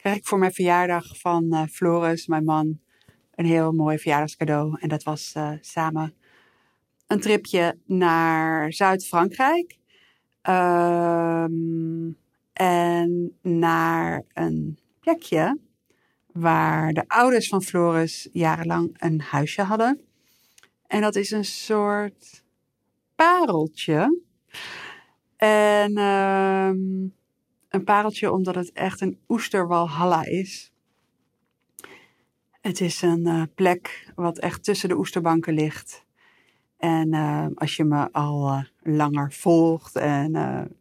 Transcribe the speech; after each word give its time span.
kreeg 0.00 0.16
ik 0.16 0.26
voor 0.26 0.38
mijn 0.38 0.52
verjaardag 0.52 1.18
van 1.18 1.44
uh, 1.50 1.62
Floris, 1.62 2.26
mijn 2.26 2.44
man, 2.44 2.80
een 3.34 3.44
heel 3.44 3.72
mooi 3.72 3.98
verjaardagscadeau. 3.98 4.76
En 4.80 4.88
dat 4.88 5.02
was 5.02 5.34
uh, 5.36 5.52
samen 5.60 6.14
een 7.06 7.20
tripje 7.20 7.78
naar 7.84 8.72
Zuid-Frankrijk. 8.72 9.78
Um, 10.48 12.16
en 12.52 13.38
naar 13.42 14.24
een 14.32 14.78
plekje 15.00 15.58
waar 16.32 16.92
de 16.92 17.04
ouders 17.06 17.48
van 17.48 17.62
Floris 17.62 18.28
jarenlang 18.32 18.96
een 18.98 19.20
huisje 19.20 19.62
hadden. 19.62 20.00
En 20.86 21.00
dat 21.00 21.16
is 21.16 21.30
een 21.30 21.44
soort 21.44 22.44
pareltje. 23.14 24.20
En 25.36 25.98
um, 25.98 27.14
een 27.70 27.84
pareltje 27.84 28.32
omdat 28.32 28.54
het 28.54 28.72
echt 28.72 29.00
een 29.00 29.18
oesterwalhalla 29.28 30.24
is. 30.24 30.72
Het 32.60 32.80
is 32.80 33.02
een 33.02 33.26
uh, 33.26 33.42
plek 33.54 34.12
wat 34.14 34.38
echt 34.38 34.64
tussen 34.64 34.88
de 34.88 34.96
oesterbanken 34.96 35.54
ligt. 35.54 36.04
En 36.76 37.14
uh, 37.14 37.46
als 37.54 37.76
je 37.76 37.84
me 37.84 38.12
al 38.12 38.48
uh, 38.48 38.62
langer 38.96 39.32
volgt 39.32 39.96
en 39.96 40.34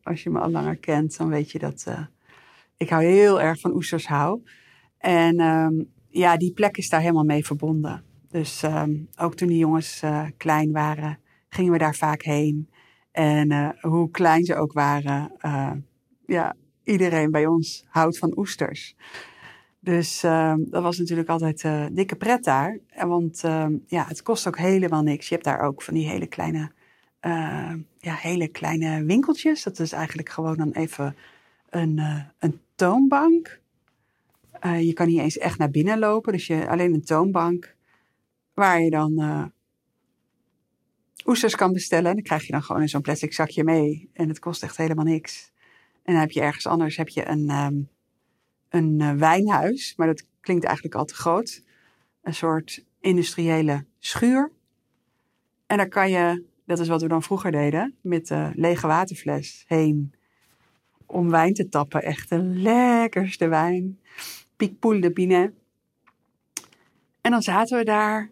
als 0.03 0.23
je 0.23 0.30
me 0.30 0.39
al 0.39 0.50
langer 0.50 0.78
kent, 0.78 1.17
dan 1.17 1.30
weet 1.30 1.52
je 1.52 1.59
dat 1.59 1.86
ik 2.78 2.89
hou 2.89 3.03
heel 3.03 3.41
erg 3.41 3.59
van 3.59 3.73
oesters 3.73 4.08
hou. 4.08 4.44
En 4.97 5.39
um, 5.39 5.91
ja, 6.08 6.38
die 6.38 6.53
plek 6.53 6.78
is 6.78 6.89
daar 6.89 7.02
helemaal 7.02 7.23
mee 7.23 7.45
verbonden. 7.45 8.03
Dus 8.30 8.63
um, 8.63 9.09
ook 9.17 9.35
toen 9.35 9.47
die 9.47 9.58
jongens 9.58 10.03
klein 10.38 10.72
waren, 10.72 11.19
gingen 11.50 11.72
we 11.72 11.78
daar 11.78 11.95
vaak 11.95 12.22
heen. 12.22 12.69
En 13.11 13.75
hoe 13.81 14.11
klein 14.11 14.45
ze 14.45 14.56
ook 14.56 14.73
waren, 14.73 15.31
ja, 16.25 16.56
iedereen 16.89 17.31
bij 17.31 17.45
ons 17.45 17.85
houdt 17.87 18.17
van 18.17 18.37
oesters. 18.37 18.95
Dus 19.79 20.23
uh, 20.23 20.53
dat 20.57 20.83
was 20.83 20.97
natuurlijk 20.97 21.29
altijd 21.29 21.63
uh, 21.63 21.85
dikke 21.91 22.15
pret 22.15 22.43
daar. 22.43 22.79
Want 22.95 23.43
uh, 23.45 23.65
ja, 23.87 24.05
het 24.07 24.21
kost 24.21 24.47
ook 24.47 24.57
helemaal 24.57 25.03
niks. 25.03 25.27
Je 25.27 25.33
hebt 25.33 25.45
daar 25.47 25.61
ook 25.61 25.81
van 25.81 25.93
die 25.93 26.07
hele 26.07 26.27
kleine, 26.27 26.71
uh, 27.21 27.73
ja, 27.97 28.13
hele 28.13 28.47
kleine 28.47 29.03
winkeltjes. 29.03 29.63
Dat 29.63 29.79
is 29.79 29.91
eigenlijk 29.91 30.29
gewoon 30.29 30.57
dan 30.57 30.71
even 30.71 31.15
een, 31.69 32.01
een 32.39 32.59
toonbank. 32.75 33.59
je 34.79 34.93
kan 34.93 35.07
niet 35.07 35.19
eens 35.19 35.37
echt 35.37 35.57
naar 35.57 35.71
binnen 35.71 35.99
lopen. 35.99 36.33
Dus 36.33 36.47
je, 36.47 36.69
alleen 36.69 36.93
een 36.93 37.03
toonbank 37.03 37.75
waar 38.53 38.81
je 38.81 38.89
dan 38.89 39.51
oesters 41.25 41.55
kan 41.55 41.73
bestellen. 41.73 42.09
En 42.09 42.13
dan 42.13 42.23
krijg 42.23 42.45
je 42.45 42.51
dan 42.51 42.63
gewoon 42.63 42.81
in 42.81 42.89
zo'n 42.89 43.01
plastic 43.01 43.33
zakje 43.33 43.63
mee. 43.63 44.09
En 44.13 44.27
het 44.27 44.39
kost 44.39 44.63
echt 44.63 44.77
helemaal 44.77 45.05
niks. 45.05 45.51
En 46.03 46.14
dan 46.14 46.22
heb 46.22 46.31
je 46.31 46.42
ergens 46.42 46.67
anders 46.67 46.97
heb 46.97 47.09
je 47.09 47.28
een... 47.28 47.50
Um, 47.50 47.89
een 48.69 49.00
uh, 49.00 49.11
wijnhuis, 49.11 49.94
maar 49.97 50.08
dat 50.08 50.25
klinkt 50.41 50.66
eigenlijk 50.66 50.95
al 50.95 51.06
te 51.06 51.14
groot. 51.14 51.64
Een 52.22 52.33
soort 52.33 52.86
industriële 53.00 53.86
schuur. 54.00 54.52
En 55.67 55.78
daar 55.78 55.88
kan 55.88 56.09
je, 56.09 56.44
dat 56.66 56.79
is 56.79 56.88
wat 56.88 57.01
we 57.01 57.07
dan 57.07 57.23
vroeger 57.23 57.51
deden, 57.51 57.96
met 58.01 58.28
de 58.28 58.51
lege 58.53 58.88
waterfles 58.88 59.66
heen 59.68 60.13
om 61.06 61.29
wijn 61.29 61.53
te 61.53 61.69
tappen. 61.69 62.03
Echt 62.03 62.29
de 62.29 62.38
lekkerste 62.44 63.47
wijn. 63.47 64.00
Piekpoel 64.57 65.00
de 65.00 65.12
Binet. 65.12 65.53
En 67.22 67.31
dan 67.31 67.41
zaten 67.41 67.78
we 67.78 67.84
daar 67.84 68.29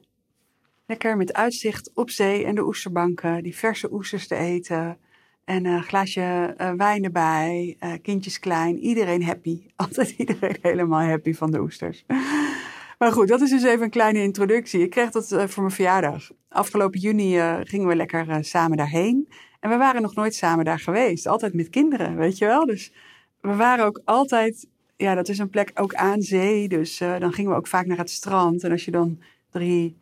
lekker 0.85 1.17
met 1.17 1.33
uitzicht 1.33 1.91
op 1.93 2.09
zee 2.09 2.45
en 2.45 2.55
de 2.55 2.65
oesterbanken, 2.65 3.43
die 3.43 3.55
verse 3.55 3.93
oesters 3.93 4.27
te 4.27 4.35
eten. 4.35 4.97
En 5.47 5.65
een 5.65 5.83
glaasje 5.83 6.55
uh, 6.57 6.71
wijn 6.71 7.03
erbij, 7.03 7.77
uh, 7.83 7.93
kindjes 8.01 8.39
klein, 8.39 8.79
iedereen 8.79 9.23
happy. 9.23 9.61
Altijd 9.75 10.09
iedereen 10.09 10.57
helemaal 10.61 11.01
happy 11.01 11.33
van 11.33 11.51
de 11.51 11.59
oesters. 11.59 12.05
Maar 12.97 13.11
goed, 13.11 13.27
dat 13.27 13.41
is 13.41 13.49
dus 13.49 13.63
even 13.63 13.83
een 13.83 13.89
kleine 13.89 14.21
introductie. 14.21 14.81
Ik 14.81 14.89
kreeg 14.89 15.11
dat 15.11 15.27
voor 15.27 15.63
mijn 15.63 15.75
verjaardag. 15.75 16.31
Afgelopen 16.49 16.99
juni 16.99 17.39
gingen 17.63 17.87
we 17.87 17.95
lekker 17.95 18.45
samen 18.45 18.77
daarheen. 18.77 19.29
En 19.59 19.69
we 19.69 19.77
waren 19.77 20.01
nog 20.01 20.15
nooit 20.15 20.35
samen 20.35 20.65
daar 20.65 20.79
geweest. 20.79 21.27
Altijd 21.27 21.53
met 21.53 21.69
kinderen, 21.69 22.15
weet 22.15 22.37
je 22.37 22.45
wel. 22.45 22.65
Dus 22.65 22.91
we 23.41 23.55
waren 23.55 23.85
ook 23.85 24.01
altijd, 24.05 24.67
ja, 24.95 25.15
dat 25.15 25.29
is 25.29 25.37
een 25.37 25.49
plek 25.49 25.71
ook 25.73 25.93
aan 25.93 26.21
zee. 26.21 26.67
Dus 26.67 26.97
dan 26.97 27.33
gingen 27.33 27.51
we 27.51 27.57
ook 27.57 27.67
vaak 27.67 27.85
naar 27.85 27.97
het 27.97 28.09
strand. 28.09 28.63
En 28.63 28.71
als 28.71 28.85
je 28.85 28.91
dan 28.91 29.19
drie 29.51 29.97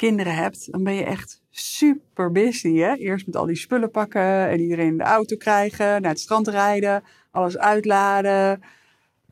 kinderen 0.00 0.34
hebt, 0.34 0.72
dan 0.72 0.84
ben 0.84 0.94
je 0.94 1.04
echt 1.04 1.42
super 1.50 2.32
busy. 2.32 2.76
Hè? 2.76 2.94
Eerst 2.94 3.26
met 3.26 3.36
al 3.36 3.46
die 3.46 3.56
spullen 3.56 3.90
pakken 3.90 4.48
en 4.48 4.60
iedereen 4.60 4.86
in 4.86 4.98
de 4.98 5.04
auto 5.04 5.36
krijgen, 5.36 6.02
naar 6.02 6.10
het 6.10 6.20
strand 6.20 6.48
rijden, 6.48 7.02
alles 7.30 7.58
uitladen. 7.58 8.62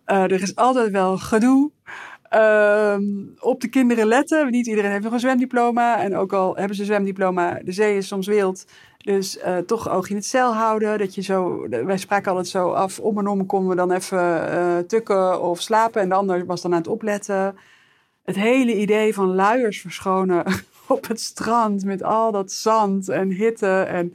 Uh, 0.06 0.22
er 0.22 0.42
is 0.42 0.56
altijd 0.56 0.90
wel 0.90 1.18
gedoe. 1.18 1.70
Uh, 2.34 2.96
op 3.38 3.60
de 3.60 3.68
kinderen 3.68 4.06
letten. 4.06 4.50
Niet 4.50 4.66
iedereen 4.66 4.90
heeft 4.90 5.04
nog 5.04 5.12
een 5.12 5.20
zwemdiploma. 5.20 6.02
En 6.02 6.16
ook 6.16 6.32
al 6.32 6.56
hebben 6.56 6.74
ze 6.76 6.80
een 6.80 6.88
zwemdiploma, 6.88 7.60
de 7.64 7.72
zee 7.72 7.96
is 7.96 8.06
soms 8.06 8.26
wild. 8.26 8.64
Dus 8.98 9.36
uh, 9.36 9.56
toch 9.56 9.88
oog 9.90 10.10
in 10.10 10.16
het 10.16 10.26
cel 10.26 10.54
houden. 10.54 10.98
Dat 10.98 11.14
je 11.14 11.22
zo, 11.22 11.68
wij 11.68 11.98
spraken 11.98 12.30
altijd 12.30 12.48
zo 12.48 12.70
af. 12.70 12.98
Om 12.98 13.18
en 13.18 13.26
om 13.26 13.46
konden 13.46 13.68
we 13.68 13.76
dan 13.76 13.92
even 13.92 14.52
uh, 14.52 14.78
tukken 14.78 15.42
of 15.42 15.60
slapen. 15.60 16.02
En 16.02 16.08
de 16.08 16.14
ander 16.14 16.46
was 16.46 16.62
dan 16.62 16.72
aan 16.72 16.78
het 16.78 16.88
opletten 16.88 17.56
het 18.28 18.36
hele 18.36 18.74
idee 18.74 19.14
van 19.14 19.34
luiers 19.34 19.80
verschonen 19.80 20.44
op 20.86 21.08
het 21.08 21.20
strand 21.20 21.84
met 21.84 22.02
al 22.02 22.32
dat 22.32 22.52
zand 22.52 23.08
en 23.08 23.30
hitte. 23.30 23.80
En 23.80 24.12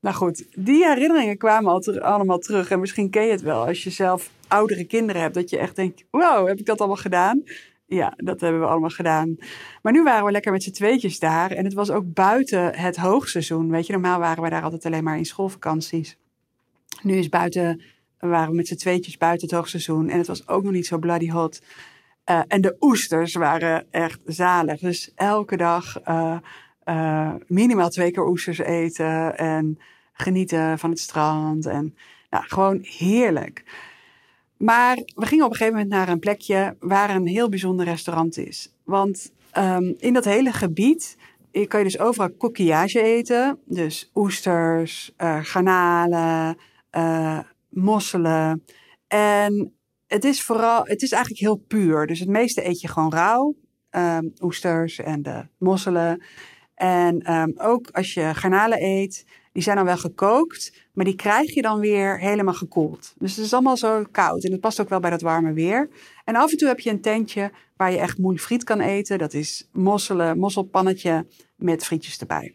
nou 0.00 0.16
goed, 0.16 0.44
die 0.56 0.86
herinneringen 0.86 1.36
kwamen 1.36 1.72
al 1.72 2.00
allemaal 2.00 2.38
terug. 2.38 2.70
En 2.70 2.80
misschien 2.80 3.10
ken 3.10 3.24
je 3.24 3.30
het 3.30 3.42
wel 3.42 3.66
als 3.66 3.84
je 3.84 3.90
zelf 3.90 4.30
oudere 4.48 4.84
kinderen 4.84 5.22
hebt, 5.22 5.34
dat 5.34 5.50
je 5.50 5.58
echt 5.58 5.76
denkt: 5.76 6.04
wow, 6.10 6.46
heb 6.46 6.58
ik 6.58 6.66
dat 6.66 6.78
allemaal 6.78 6.96
gedaan? 6.96 7.42
Ja, 7.86 8.12
dat 8.16 8.40
hebben 8.40 8.60
we 8.60 8.66
allemaal 8.66 8.90
gedaan. 8.90 9.36
Maar 9.82 9.92
nu 9.92 10.02
waren 10.02 10.24
we 10.24 10.30
lekker 10.30 10.52
met 10.52 10.62
z'n 10.62 10.70
tweetjes 10.70 11.18
daar. 11.18 11.50
En 11.50 11.64
het 11.64 11.74
was 11.74 11.90
ook 11.90 12.12
buiten 12.12 12.74
het 12.74 12.96
hoogseizoen. 12.96 13.70
Weet 13.70 13.86
je, 13.86 13.92
normaal 13.92 14.18
waren 14.18 14.42
we 14.42 14.50
daar 14.50 14.62
altijd 14.62 14.86
alleen 14.86 15.04
maar 15.04 15.18
in 15.18 15.26
schoolvakanties. 15.26 16.16
Nu 17.02 17.16
is 17.16 17.28
buiten, 17.28 17.82
waren 18.18 18.50
we 18.50 18.56
met 18.56 18.68
z'n 18.68 18.74
tweetjes 18.74 19.16
buiten 19.16 19.48
het 19.48 19.56
hoogseizoen. 19.56 20.08
En 20.08 20.18
het 20.18 20.26
was 20.26 20.48
ook 20.48 20.62
nog 20.62 20.72
niet 20.72 20.86
zo 20.86 20.98
bloody 20.98 21.30
hot. 21.30 21.60
Uh, 22.30 22.40
en 22.48 22.60
de 22.60 22.76
oesters 22.80 23.34
waren 23.34 23.86
echt 23.90 24.20
zalig. 24.24 24.80
Dus 24.80 25.12
elke 25.14 25.56
dag 25.56 26.00
uh, 26.08 26.36
uh, 26.84 27.34
minimaal 27.46 27.88
twee 27.88 28.10
keer 28.10 28.26
oesters 28.26 28.58
eten 28.58 29.36
en 29.36 29.78
genieten 30.12 30.78
van 30.78 30.90
het 30.90 30.98
strand. 30.98 31.66
En 31.66 31.96
nou, 32.30 32.44
gewoon 32.46 32.78
heerlijk. 32.82 33.64
Maar 34.56 34.96
we 35.14 35.26
gingen 35.26 35.44
op 35.44 35.50
een 35.50 35.56
gegeven 35.56 35.78
moment 35.78 35.94
naar 35.94 36.08
een 36.08 36.18
plekje 36.18 36.76
waar 36.80 37.14
een 37.14 37.26
heel 37.26 37.48
bijzonder 37.48 37.86
restaurant 37.86 38.36
is. 38.36 38.74
Want 38.84 39.32
um, 39.58 39.94
in 39.98 40.12
dat 40.12 40.24
hele 40.24 40.52
gebied 40.52 41.16
kan 41.68 41.78
je 41.78 41.84
dus 41.84 41.98
overal 41.98 42.36
coquillage 42.36 43.02
eten. 43.02 43.58
Dus 43.64 44.10
oesters, 44.14 45.14
garnalen, 45.42 46.56
mosselen. 47.68 48.64
En 49.08 49.74
het 50.06 50.24
is 50.24 50.42
vooral, 50.42 50.84
het 50.84 51.02
is 51.02 51.12
eigenlijk 51.12 51.42
heel 51.42 51.56
puur. 51.56 52.06
Dus 52.06 52.18
het 52.18 52.28
meeste 52.28 52.66
eet 52.66 52.80
je 52.80 52.88
gewoon 52.88 53.12
rauw. 53.12 53.54
Um, 53.90 54.32
oesters 54.40 54.98
en 54.98 55.22
de 55.22 55.46
mosselen. 55.58 56.22
En 56.74 57.32
um, 57.32 57.54
ook 57.56 57.88
als 57.90 58.14
je 58.14 58.34
garnalen 58.34 58.82
eet, 58.82 59.26
die 59.52 59.62
zijn 59.62 59.76
dan 59.76 59.84
wel 59.84 59.96
gekookt, 59.96 60.86
maar 60.92 61.04
die 61.04 61.14
krijg 61.14 61.54
je 61.54 61.62
dan 61.62 61.80
weer 61.80 62.18
helemaal 62.18 62.54
gekoeld. 62.54 63.14
Dus 63.18 63.36
het 63.36 63.44
is 63.44 63.52
allemaal 63.52 63.76
zo 63.76 64.04
koud 64.10 64.44
en 64.44 64.52
het 64.52 64.60
past 64.60 64.80
ook 64.80 64.88
wel 64.88 65.00
bij 65.00 65.10
dat 65.10 65.20
warme 65.20 65.52
weer. 65.52 65.88
En 66.24 66.36
af 66.36 66.50
en 66.50 66.56
toe 66.56 66.68
heb 66.68 66.80
je 66.80 66.90
een 66.90 67.00
tentje 67.00 67.50
waar 67.76 67.92
je 67.92 67.98
echt 67.98 68.18
moeilijk 68.18 68.44
friet 68.44 68.64
kan 68.64 68.80
eten. 68.80 69.18
Dat 69.18 69.34
is 69.34 69.68
mosselen, 69.72 70.38
mosselpannetje 70.38 71.26
met 71.56 71.84
frietjes 71.84 72.18
erbij. 72.18 72.54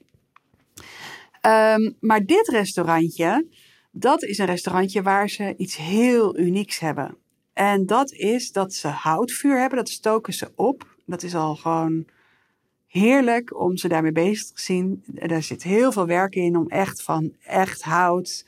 Um, 1.76 1.96
maar 2.00 2.26
dit 2.26 2.48
restaurantje, 2.48 3.48
dat 3.92 4.24
is 4.24 4.38
een 4.38 4.46
restaurantje 4.46 5.02
waar 5.02 5.30
ze 5.30 5.54
iets 5.58 5.78
heel 5.78 6.38
unieks 6.38 6.80
hebben. 6.80 7.18
En 7.60 7.86
dat 7.86 8.12
is 8.12 8.52
dat 8.52 8.74
ze 8.74 8.88
houtvuur 8.88 9.60
hebben, 9.60 9.78
dat 9.78 9.90
stoken 9.90 10.34
ze 10.34 10.52
op. 10.56 10.96
Dat 11.06 11.24
is 11.24 11.36
al 11.36 11.56
gewoon 11.56 12.06
heerlijk 12.88 13.60
om 13.60 13.78
ze 13.78 13.88
daarmee 13.88 14.12
bezig 14.12 14.48
te 14.48 14.62
zien. 14.62 15.04
Er 15.16 15.44
zit 15.44 15.64
heel 15.64 15.92
veel 15.92 16.06
werk 16.06 16.36
in 16.36 16.56
om 16.56 16.68
echt 16.68 17.04
van 17.04 17.34
echt 17.44 17.82
hout, 17.82 18.46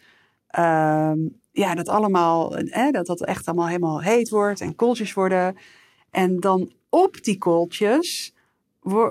um, 0.60 1.40
ja, 1.52 1.76
dat 1.76 1.90
allemaal, 1.90 2.50
dat 2.92 3.06
dat 3.06 3.26
echt 3.26 3.46
allemaal 3.46 3.68
helemaal 3.68 4.02
heet 4.02 4.30
wordt 4.30 4.62
en 4.62 4.76
kooltjes 4.76 5.14
worden. 5.14 5.58
En 6.12 6.40
dan 6.40 6.72
op 6.90 7.24
die 7.24 7.38
kooltjes 7.38 8.34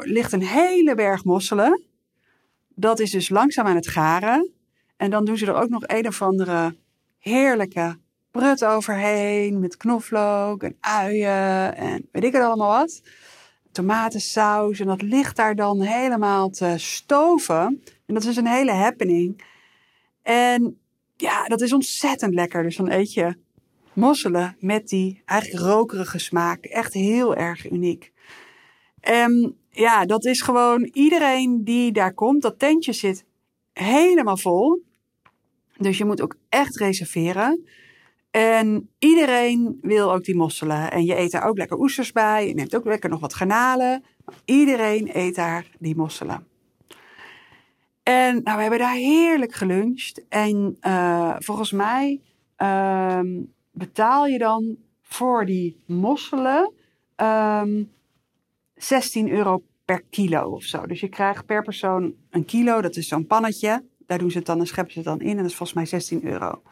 ligt 0.00 0.32
een 0.32 0.46
hele 0.46 0.94
berg 0.94 1.25
mosselen. 1.25 1.82
Dat 2.75 3.00
is 3.00 3.11
dus 3.11 3.29
langzaam 3.29 3.67
aan 3.67 3.76
het 3.76 3.88
garen. 3.88 4.50
En 4.96 5.11
dan 5.11 5.25
doen 5.25 5.37
ze 5.37 5.46
er 5.46 5.62
ook 5.62 5.69
nog 5.69 5.82
een 5.87 6.06
of 6.06 6.23
andere 6.23 6.76
heerlijke 7.19 7.99
brut 8.31 8.65
overheen. 8.65 9.61
Met 9.61 9.77
knoflook 9.77 10.62
en 10.62 10.77
uien 10.81 11.77
en 11.77 12.09
weet 12.12 12.25
ik 12.25 12.32
het 12.32 12.43
allemaal 12.43 12.79
wat. 12.79 13.03
Tomatensaus. 13.73 14.81
En 14.81 14.87
dat 14.87 15.03
ligt 15.03 15.37
daar 15.37 15.55
dan 15.55 15.81
helemaal 15.81 16.50
te 16.50 16.75
stoven. 16.77 17.82
En 18.06 18.15
dat 18.15 18.25
is 18.25 18.37
een 18.37 18.47
hele 18.47 18.73
happening. 18.73 19.44
En 20.23 20.81
ja, 21.17 21.44
dat 21.44 21.61
is 21.61 21.73
ontzettend 21.73 22.35
lekker. 22.35 22.62
Dus 22.62 22.77
dan 22.77 22.91
eet 22.91 23.12
je 23.12 23.37
mosselen 23.93 24.56
met 24.59 24.88
die 24.88 25.23
eigenlijk 25.25 25.62
rokerige 25.62 26.19
smaak. 26.19 26.65
Echt 26.65 26.93
heel 26.93 27.37
erg 27.37 27.71
uniek. 27.71 28.12
En 29.00 29.56
ja, 29.71 30.05
dat 30.05 30.25
is 30.25 30.41
gewoon 30.41 30.82
iedereen 30.93 31.65
die 31.65 31.93
daar 31.93 32.15
komt. 32.15 32.43
Dat 32.43 32.59
tentje 32.59 32.93
zit 32.93 33.25
helemaal 33.73 34.37
vol. 34.37 34.82
Dus 35.77 35.99
je 35.99 36.05
moet 36.05 36.21
ook 36.21 36.37
echt 36.49 36.77
reserveren. 36.77 37.69
En 38.31 38.91
iedereen 38.99 39.79
wil 39.82 40.12
ook 40.12 40.25
die 40.25 40.37
mosselen. 40.37 40.91
En 40.91 41.05
je 41.05 41.19
eet 41.19 41.31
daar 41.31 41.44
ook 41.44 41.59
lekker 41.59 41.79
oesters 41.79 42.12
bij. 42.12 42.49
Je 42.49 42.55
neemt 42.55 42.77
ook 42.77 42.85
lekker 42.85 43.11
nog 43.11 43.21
wat 43.21 43.35
garnalen. 43.35 44.05
Iedereen 44.44 45.11
eet 45.12 45.35
daar 45.35 45.67
die 45.79 45.97
mosselen. 45.97 46.47
En 48.03 48.43
nou, 48.43 48.56
we 48.56 48.62
hebben 48.62 48.79
daar 48.79 48.94
heerlijk 48.94 49.53
geluncht. 49.53 50.29
En 50.29 50.77
uh, 50.87 51.35
volgens 51.38 51.73
mij 51.73 52.21
uh, 52.59 53.21
betaal 53.71 54.27
je 54.27 54.38
dan 54.38 54.77
voor 55.03 55.47
die 55.47 55.82
mosselen 55.87 56.73
um, 57.17 57.27
ehm, 57.27 57.85
16 58.75 59.31
euro 59.31 59.62
per 59.85 60.03
kilo 60.11 60.50
of 60.50 60.62
zo. 60.62 60.87
Dus 60.87 61.00
je 61.00 61.09
krijgt 61.09 61.47
per 61.47 61.62
persoon 61.62 62.15
een 62.31 62.44
kilo. 62.44 62.81
Dat 62.81 62.97
is 62.97 63.09
zo'n 63.09 63.27
pannetje. 63.27 63.85
Daar 64.06 64.19
doen 64.19 64.31
ze 64.31 64.38
het 64.38 64.47
dan 64.47 64.59
en 64.59 64.67
scheppen 64.67 64.93
ze 64.93 64.99
het 64.99 65.09
dan 65.09 65.21
in. 65.21 65.31
En 65.31 65.37
dat 65.37 65.47
is 65.47 65.55
volgens 65.55 65.79
mij 65.79 65.87
16 65.87 66.25
euro. 66.25 66.62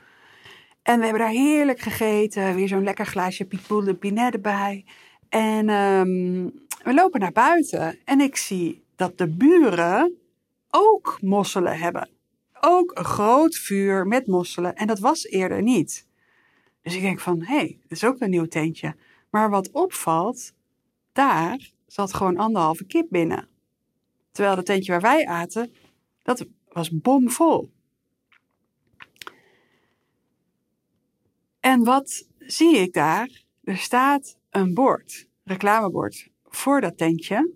En 0.89 0.99
we 0.99 1.03
hebben 1.03 1.23
daar 1.23 1.31
heerlijk 1.31 1.81
gegeten. 1.81 2.55
Weer 2.55 2.69
zo'n 2.69 2.85
lekker 2.85 3.07
glaasje 3.07 3.45
Pipoule 3.45 3.95
Pinet 3.95 4.35
erbij. 4.35 4.85
En 5.29 5.69
um, 5.69 6.45
we 6.83 6.95
lopen 6.95 7.21
naar 7.21 7.33
buiten. 7.33 7.99
En 8.05 8.21
ik 8.21 8.37
zie 8.37 8.85
dat 8.97 9.19
de 9.19 9.29
buren 9.29 10.19
ook 10.71 11.19
mosselen 11.21 11.79
hebben. 11.79 12.09
Ook 12.61 12.99
een 12.99 13.05
groot 13.05 13.55
vuur 13.55 14.07
met 14.07 14.27
mosselen. 14.27 14.75
En 14.75 14.87
dat 14.87 14.99
was 14.99 15.27
eerder 15.27 15.63
niet. 15.63 16.07
Dus 16.83 16.95
ik 16.95 17.01
denk 17.01 17.21
van, 17.21 17.43
hé, 17.43 17.57
hey, 17.57 17.79
dat 17.83 17.91
is 17.91 18.05
ook 18.05 18.21
een 18.21 18.31
nieuw 18.31 18.47
tentje. 18.47 18.97
Maar 19.31 19.51
wat 19.51 19.71
opvalt, 19.71 20.53
daar 21.13 21.71
zat 21.87 22.15
gewoon 22.15 22.37
anderhalve 22.37 22.85
kip 22.85 23.07
binnen. 23.11 23.49
Terwijl 24.33 24.57
het 24.57 24.67
tentje 24.67 24.93
waar 24.93 25.01
wij 25.01 25.27
aten, 25.27 25.73
dat 26.23 26.47
was 26.69 27.01
bomvol. 27.01 27.71
En 31.69 31.85
wat 31.85 32.29
zie 32.39 32.77
ik 32.77 32.93
daar? 32.93 33.45
Er 33.63 33.77
staat 33.77 34.39
een 34.51 34.75
bord, 34.75 35.29
reclamebord, 35.45 36.29
voor 36.45 36.81
dat 36.81 36.99
tentje. 36.99 37.53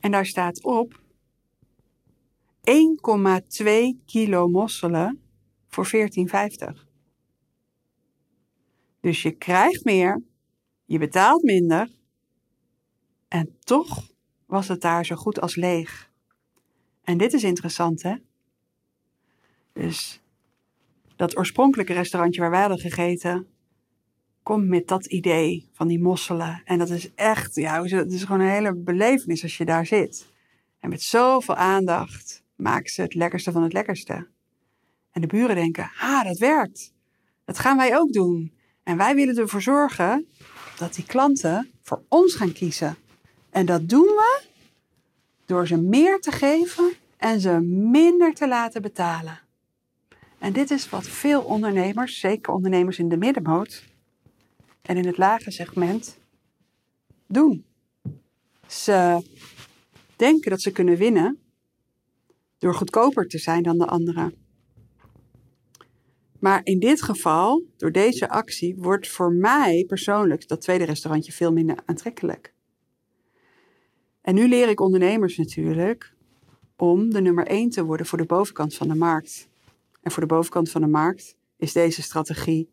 En 0.00 0.10
daar 0.10 0.26
staat 0.26 0.62
op 0.62 1.00
1,2 2.60 3.64
kilo 4.04 4.48
mosselen 4.48 5.22
voor 5.68 5.86
14,50. 5.86 5.92
Dus 9.00 9.22
je 9.22 9.30
krijgt 9.30 9.84
meer, 9.84 10.22
je 10.84 10.98
betaalt 10.98 11.42
minder. 11.42 11.90
En 13.28 13.56
toch 13.58 14.10
was 14.46 14.68
het 14.68 14.80
daar 14.80 15.06
zo 15.06 15.16
goed 15.16 15.40
als 15.40 15.56
leeg. 15.56 16.10
En 17.02 17.18
dit 17.18 17.32
is 17.32 17.44
interessant, 17.44 18.02
hè? 18.02 18.14
Dus 19.72 20.23
dat 21.16 21.36
oorspronkelijke 21.36 21.92
restaurantje 21.92 22.40
waar 22.40 22.50
wij 22.50 22.60
hadden 22.60 22.78
gegeten, 22.78 23.46
komt 24.42 24.68
met 24.68 24.88
dat 24.88 25.06
idee 25.06 25.68
van 25.72 25.88
die 25.88 26.00
mosselen. 26.00 26.62
En 26.64 26.78
dat 26.78 26.90
is 26.90 27.14
echt, 27.14 27.54
ja, 27.54 27.82
het 27.82 28.12
is 28.12 28.24
gewoon 28.24 28.40
een 28.40 28.48
hele 28.48 28.74
belevenis 28.74 29.42
als 29.42 29.56
je 29.56 29.64
daar 29.64 29.86
zit. 29.86 30.32
En 30.80 30.88
met 30.88 31.02
zoveel 31.02 31.54
aandacht 31.54 32.42
maken 32.56 32.90
ze 32.90 33.02
het 33.02 33.14
lekkerste 33.14 33.52
van 33.52 33.62
het 33.62 33.72
lekkerste. 33.72 34.28
En 35.10 35.20
de 35.20 35.26
buren 35.26 35.56
denken, 35.56 35.90
ah, 36.00 36.24
dat 36.24 36.38
werkt. 36.38 36.92
Dat 37.44 37.58
gaan 37.58 37.76
wij 37.76 37.98
ook 37.98 38.12
doen. 38.12 38.52
En 38.82 38.96
wij 38.96 39.14
willen 39.14 39.36
ervoor 39.36 39.62
zorgen 39.62 40.26
dat 40.78 40.94
die 40.94 41.04
klanten 41.04 41.70
voor 41.82 42.02
ons 42.08 42.34
gaan 42.34 42.52
kiezen. 42.52 42.96
En 43.50 43.66
dat 43.66 43.88
doen 43.88 44.06
we 44.06 44.42
door 45.46 45.66
ze 45.66 45.76
meer 45.76 46.20
te 46.20 46.30
geven 46.30 46.92
en 47.16 47.40
ze 47.40 47.60
minder 47.90 48.34
te 48.34 48.48
laten 48.48 48.82
betalen. 48.82 49.43
En 50.44 50.52
dit 50.52 50.70
is 50.70 50.88
wat 50.88 51.06
veel 51.06 51.42
ondernemers, 51.42 52.20
zeker 52.20 52.52
ondernemers 52.52 52.98
in 52.98 53.08
de 53.08 53.16
middenmoot 53.16 53.84
en 54.82 54.96
in 54.96 55.06
het 55.06 55.18
lage 55.18 55.50
segment, 55.50 56.18
doen. 57.26 57.64
Ze 58.66 59.22
denken 60.16 60.50
dat 60.50 60.60
ze 60.60 60.72
kunnen 60.72 60.96
winnen 60.96 61.38
door 62.58 62.74
goedkoper 62.74 63.28
te 63.28 63.38
zijn 63.38 63.62
dan 63.62 63.78
de 63.78 63.86
anderen. 63.86 64.34
Maar 66.38 66.60
in 66.64 66.78
dit 66.78 67.02
geval, 67.02 67.62
door 67.76 67.92
deze 67.92 68.28
actie, 68.28 68.76
wordt 68.76 69.08
voor 69.08 69.32
mij 69.32 69.84
persoonlijk 69.86 70.48
dat 70.48 70.60
tweede 70.60 70.84
restaurantje 70.84 71.32
veel 71.32 71.52
minder 71.52 71.78
aantrekkelijk. 71.84 72.54
En 74.20 74.34
nu 74.34 74.48
leer 74.48 74.68
ik 74.68 74.80
ondernemers 74.80 75.36
natuurlijk 75.36 76.14
om 76.76 77.10
de 77.10 77.20
nummer 77.20 77.46
1 77.46 77.70
te 77.70 77.84
worden 77.84 78.06
voor 78.06 78.18
de 78.18 78.26
bovenkant 78.26 78.74
van 78.74 78.88
de 78.88 78.94
markt. 78.94 79.52
En 80.04 80.10
voor 80.10 80.22
de 80.22 80.34
bovenkant 80.34 80.70
van 80.70 80.80
de 80.80 80.86
markt 80.86 81.36
is 81.56 81.72
deze 81.72 82.02
strategie 82.02 82.70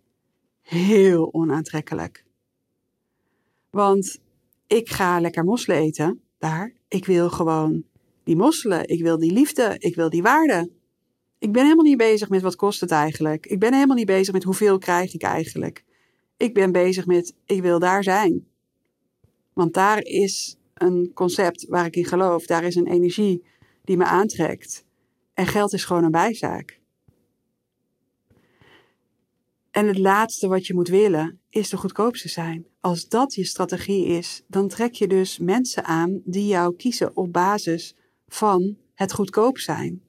heel 0.61 1.33
onaantrekkelijk. 1.33 2.25
Want 3.69 4.19
ik 4.67 4.89
ga 4.89 5.19
lekker 5.19 5.43
mosselen 5.43 5.77
eten 5.77 6.21
daar. 6.37 6.73
Ik 6.87 7.05
wil 7.05 7.29
gewoon 7.29 7.83
die 8.23 8.35
mosselen. 8.35 8.87
Ik 8.87 9.01
wil 9.01 9.17
die 9.17 9.31
liefde. 9.31 9.75
Ik 9.77 9.95
wil 9.95 10.09
die 10.09 10.21
waarde. 10.21 10.69
Ik 11.39 11.51
ben 11.51 11.63
helemaal 11.63 11.85
niet 11.85 11.97
bezig 11.97 12.29
met 12.29 12.41
wat 12.41 12.55
kost 12.55 12.81
het 12.81 12.91
eigenlijk. 12.91 13.45
Ik 13.45 13.59
ben 13.59 13.73
helemaal 13.73 13.95
niet 13.95 14.05
bezig 14.05 14.33
met 14.33 14.43
hoeveel 14.43 14.77
krijg 14.77 15.13
ik 15.13 15.21
eigenlijk. 15.21 15.83
Ik 16.37 16.53
ben 16.53 16.71
bezig 16.71 17.05
met 17.05 17.33
ik 17.45 17.61
wil 17.61 17.79
daar 17.79 18.03
zijn. 18.03 18.47
Want 19.53 19.73
daar 19.73 20.01
is 20.03 20.57
een 20.73 21.11
concept 21.13 21.65
waar 21.67 21.85
ik 21.85 21.95
in 21.95 22.05
geloof. 22.05 22.45
Daar 22.45 22.63
is 22.63 22.75
een 22.75 22.87
energie 22.87 23.45
die 23.83 23.97
me 23.97 24.05
aantrekt. 24.05 24.85
En 25.33 25.47
geld 25.47 25.73
is 25.73 25.85
gewoon 25.85 26.03
een 26.03 26.11
bijzaak. 26.11 26.80
En 29.71 29.87
het 29.87 29.97
laatste 29.97 30.47
wat 30.47 30.67
je 30.67 30.73
moet 30.73 30.87
willen 30.87 31.39
is 31.49 31.69
de 31.69 31.77
goedkoopste 31.77 32.29
zijn. 32.29 32.65
Als 32.79 33.07
dat 33.07 33.33
je 33.33 33.45
strategie 33.45 34.05
is, 34.05 34.43
dan 34.47 34.67
trek 34.67 34.93
je 34.93 35.07
dus 35.07 35.39
mensen 35.39 35.83
aan 35.83 36.21
die 36.25 36.47
jou 36.47 36.75
kiezen 36.75 37.17
op 37.17 37.33
basis 37.33 37.95
van 38.27 38.77
het 38.93 39.13
goedkoop 39.13 39.57
zijn. 39.57 40.01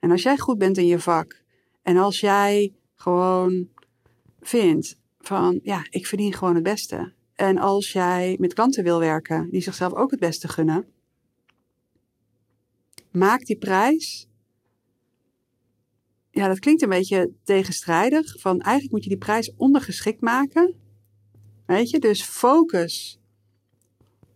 En 0.00 0.10
als 0.10 0.22
jij 0.22 0.38
goed 0.38 0.58
bent 0.58 0.78
in 0.78 0.86
je 0.86 0.98
vak 0.98 1.42
en 1.82 1.96
als 1.96 2.20
jij 2.20 2.74
gewoon 2.94 3.68
vindt 4.40 4.96
van 5.18 5.60
ja, 5.62 5.86
ik 5.90 6.06
verdien 6.06 6.32
gewoon 6.32 6.54
het 6.54 6.62
beste. 6.62 7.12
En 7.34 7.58
als 7.58 7.92
jij 7.92 8.36
met 8.40 8.54
klanten 8.54 8.84
wil 8.84 8.98
werken 8.98 9.50
die 9.50 9.60
zichzelf 9.60 9.92
ook 9.92 10.10
het 10.10 10.20
beste 10.20 10.48
gunnen, 10.48 10.86
maak 13.10 13.44
die 13.44 13.58
prijs. 13.58 14.28
Ja, 16.34 16.48
dat 16.48 16.58
klinkt 16.58 16.82
een 16.82 16.88
beetje 16.88 17.32
tegenstrijdig. 17.42 18.40
Van 18.40 18.60
eigenlijk 18.60 18.92
moet 18.92 19.02
je 19.02 19.08
die 19.08 19.18
prijs 19.18 19.52
ondergeschikt 19.56 20.20
maken. 20.20 20.74
Weet 21.66 21.90
je, 21.90 21.98
dus 21.98 22.22
focus 22.22 23.20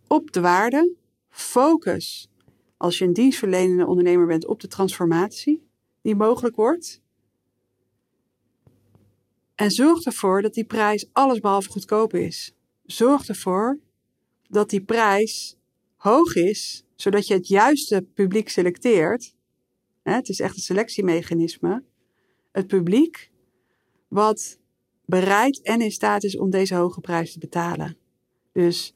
op 0.06 0.32
de 0.32 0.40
waarde. 0.40 0.94
Focus 1.28 2.30
als 2.76 2.98
je 2.98 3.04
een 3.04 3.12
dienstverlenende 3.12 3.86
ondernemer 3.86 4.26
bent 4.26 4.46
op 4.46 4.60
de 4.60 4.68
transformatie 4.68 5.68
die 6.02 6.14
mogelijk 6.14 6.56
wordt. 6.56 7.02
En 9.54 9.70
zorg 9.70 10.04
ervoor 10.04 10.42
dat 10.42 10.54
die 10.54 10.64
prijs 10.64 11.08
allesbehalve 11.12 11.70
goedkoop 11.70 12.14
is. 12.14 12.54
Zorg 12.84 13.28
ervoor 13.28 13.78
dat 14.48 14.70
die 14.70 14.84
prijs 14.84 15.56
hoog 15.96 16.34
is, 16.34 16.84
zodat 16.94 17.26
je 17.26 17.34
het 17.34 17.48
juiste 17.48 18.06
publiek 18.14 18.48
selecteert. 18.48 19.36
Het 20.14 20.28
is 20.28 20.40
echt 20.40 20.56
een 20.56 20.62
selectiemechanisme. 20.62 21.82
Het 22.52 22.66
publiek 22.66 23.30
wat 24.08 24.58
bereid 25.04 25.62
en 25.62 25.80
in 25.80 25.90
staat 25.90 26.25
is 26.25 26.38
om 26.38 26.50
deze 26.50 26.75
hoge 26.75 27.00
prijs 27.00 27.32
te 27.32 27.38
betalen. 27.38 27.96
Dus 28.52 28.94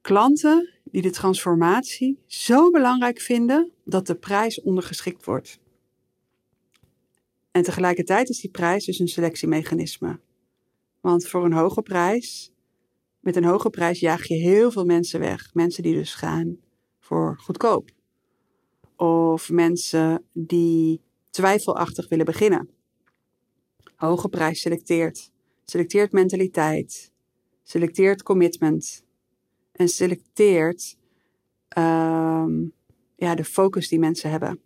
klanten 0.00 0.68
die 0.84 1.02
de 1.02 1.10
transformatie 1.10 2.18
zo 2.26 2.70
belangrijk 2.70 3.20
vinden 3.20 3.72
dat 3.84 4.06
de 4.06 4.14
prijs 4.14 4.60
ondergeschikt 4.60 5.24
wordt. 5.24 5.58
En 7.50 7.62
tegelijkertijd 7.62 8.28
is 8.28 8.40
die 8.40 8.50
prijs 8.50 8.84
dus 8.84 8.98
een 8.98 9.08
selectiemechanisme. 9.08 10.20
Want 11.00 11.26
voor 11.26 11.44
een 11.44 11.52
hoge 11.52 11.82
prijs 11.82 12.52
met 13.20 13.36
een 13.36 13.44
hoge 13.44 13.70
prijs 13.70 14.00
jaag 14.00 14.26
je 14.26 14.34
heel 14.34 14.70
veel 14.70 14.84
mensen 14.84 15.20
weg. 15.20 15.54
Mensen 15.54 15.82
die 15.82 15.94
dus 15.94 16.14
gaan 16.14 16.56
voor 16.98 17.38
goedkoop. 17.38 17.90
Of 19.02 19.50
mensen 19.50 20.24
die 20.32 21.00
twijfelachtig 21.30 22.08
willen 22.08 22.24
beginnen. 22.24 22.68
Hoge 23.96 24.28
prijs 24.28 24.60
selecteert. 24.60 25.30
Selecteert 25.64 26.12
mentaliteit. 26.12 27.12
Selecteert 27.62 28.22
commitment. 28.22 29.04
En 29.72 29.88
selecteert 29.88 30.96
ehm, 31.68 32.64
ja, 33.16 33.34
de 33.34 33.44
focus 33.44 33.88
die 33.88 33.98
mensen 33.98 34.30
hebben. 34.30 34.60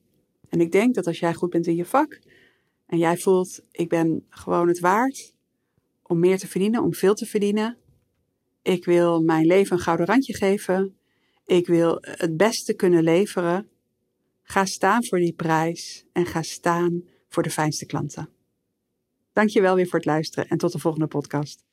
En 0.49 0.61
ik 0.61 0.73
denk 0.73 0.95
dat 0.95 1.07
als 1.07 1.19
jij 1.19 1.35
goed 1.35 1.50
bent 1.50 1.66
in 1.66 1.76
je 1.76 1.85
vak 1.85 2.19
en 2.87 2.99
jij 2.99 3.16
voelt, 3.16 3.62
ik 3.71 3.88
ben 3.88 4.26
gewoon 4.28 4.69
het 4.69 4.81
waard 4.81 5.35
om 6.02 6.19
meer 6.19 6.38
te 6.38 6.49
verdienen, 6.49 6.83
om 6.83 6.95
veel 6.95 7.14
te 7.14 7.26
verdienen. 7.26 7.78
Ik 8.62 8.85
wil 8.85 9.23
mijn 9.23 9.47
leven 9.47 9.76
een 9.76 9.83
gouden 9.83 10.07
randje 10.07 10.35
geven. 10.35 10.97
Ik 11.47 11.66
wil 11.66 11.99
het 12.00 12.37
beste 12.37 12.75
kunnen 12.75 13.02
leveren. 13.02 13.71
Ga 14.48 14.64
staan 14.64 15.04
voor 15.04 15.18
die 15.18 15.32
prijs 15.32 16.04
en 16.12 16.26
ga 16.26 16.42
staan 16.42 17.02
voor 17.28 17.42
de 17.42 17.50
fijnste 17.50 17.86
klanten. 17.86 18.28
Dankjewel 19.32 19.74
weer 19.74 19.86
voor 19.86 19.98
het 19.98 20.08
luisteren 20.08 20.48
en 20.48 20.58
tot 20.58 20.72
de 20.72 20.78
volgende 20.78 21.06
podcast. 21.06 21.65